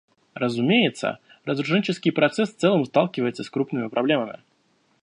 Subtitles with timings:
[0.33, 4.39] Разумеется, разоруженческий процесс в целом сталкивается с крупными проблемами.